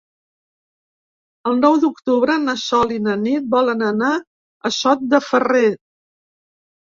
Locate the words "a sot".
4.69-5.05